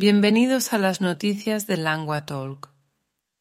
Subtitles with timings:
[0.00, 2.70] Bienvenidos a las noticias de Langua Talk.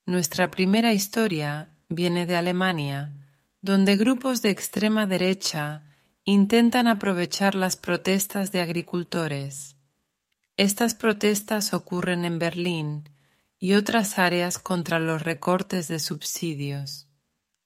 [0.07, 3.13] Nuestra primera historia viene de Alemania,
[3.61, 5.83] donde grupos de extrema derecha
[6.23, 9.75] intentan aprovechar las protestas de agricultores.
[10.55, 13.07] Estas protestas ocurren en Berlín
[13.59, 17.07] y otras áreas contra los recortes de subsidios.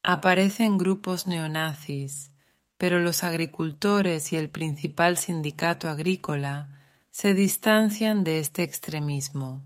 [0.03, 2.33] Aparecen grupos neonazis,
[2.77, 6.80] pero los agricultores y el principal sindicato agrícola
[7.11, 9.61] se distancian de este extremismo.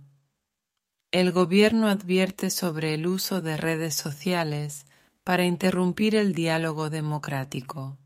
[1.11, 4.87] El gobierno advierte sobre el uso de redes sociales
[5.23, 7.99] para interrumpir el diálogo democrático.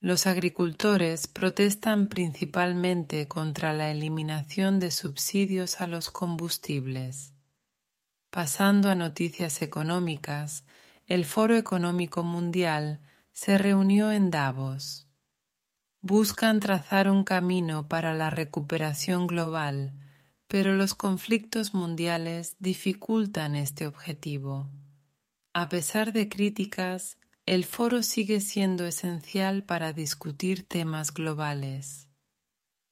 [0.00, 7.32] Los agricultores protestan principalmente contra la eliminación de subsidios a los combustibles.
[8.30, 10.64] Pasando a noticias económicas,
[11.06, 13.00] el Foro Económico Mundial
[13.32, 15.09] se reunió en Davos
[16.02, 19.92] buscan trazar un camino para la recuperación global,
[20.48, 24.68] pero los conflictos mundiales dificultan este objetivo.
[25.52, 32.08] A pesar de críticas, el foro sigue siendo esencial para discutir temas globales.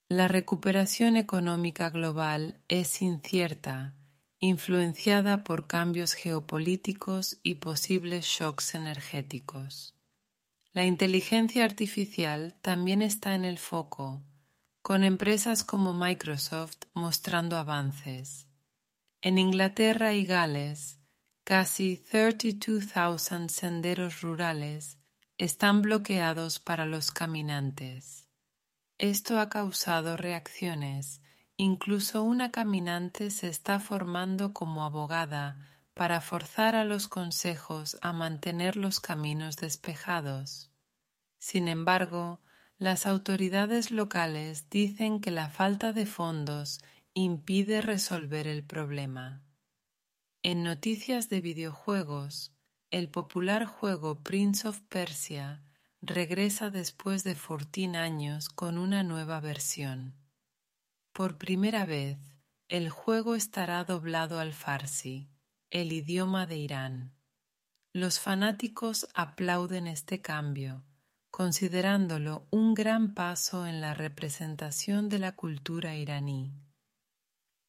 [0.09, 3.95] La recuperación económica global es incierta,
[4.41, 9.98] influenciada por cambios geopolíticos y posibles shocks energéticos.
[10.79, 14.23] La inteligencia artificial también está en el foco,
[14.81, 18.47] con empresas como Microsoft mostrando avances.
[19.21, 21.01] En Inglaterra y Gales,
[21.43, 24.99] casi 32,000 senderos rurales
[25.37, 28.29] están bloqueados para los caminantes.
[28.99, 31.23] Esto ha causado reacciones.
[31.56, 38.77] Incluso una caminante se está formando como abogada para forzar a los consejos a mantener
[38.77, 40.71] los caminos despejados.
[41.41, 42.41] Sin embargo,
[42.79, 46.79] las autoridades locales dicen que la falta de fondos
[47.15, 49.43] impide resolver el problema.
[50.45, 52.55] En noticias de videojuegos,
[52.93, 55.65] el popular juego Prince of Persia
[56.01, 60.15] regresa después de 14 años con una nueva versión.
[61.12, 62.19] Por primera vez,
[62.69, 65.28] el juego estará doblado al farsi,
[65.71, 67.12] el idioma de Irán.
[67.93, 70.84] Los fanáticos aplauden este cambio
[71.31, 76.53] considerándolo un gran paso en la representación de la cultura iraní.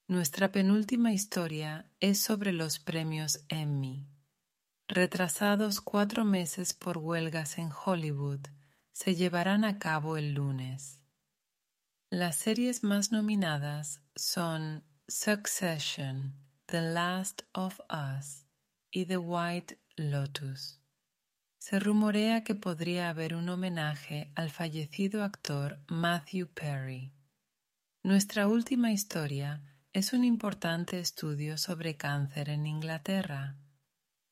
[0.08, 4.08] Nuestra penúltima historia es sobre los premios Emmy.
[4.88, 8.40] Retrasados cuatro meses por huelgas en Hollywood,
[8.92, 11.04] se llevarán a cabo el lunes.
[12.10, 16.34] Las series más nominadas son Succession,
[16.72, 18.46] The Last of Us
[18.92, 20.80] y The White Lotus.
[21.58, 27.12] Se rumorea que podría haber un homenaje al fallecido actor Matthew Perry.
[28.04, 29.64] Nuestra última historia
[29.94, 33.58] es un importante estudio sobre cáncer en Inglaterra.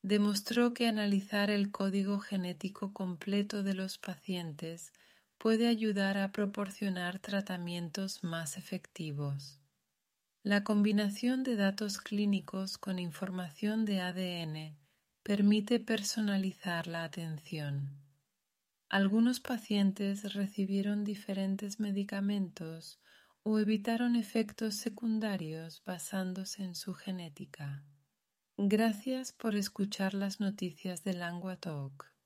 [0.03, 4.93] Demostró que analizar el código genético completo de los pacientes
[5.39, 9.59] puede ayudar a proporcionar tratamientos más efectivos.
[10.47, 14.77] La combinación de datos clínicos con información de ADN
[15.21, 17.99] permite personalizar la atención.
[18.87, 23.01] Algunos pacientes recibieron diferentes medicamentos
[23.43, 27.83] o evitaron efectos secundarios basándose en su genética.
[28.55, 32.16] Gracias por escuchar las noticias de Langua Talk.